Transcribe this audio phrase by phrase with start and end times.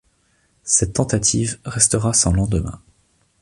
[0.63, 2.81] Cette tentative restera sans lendemain.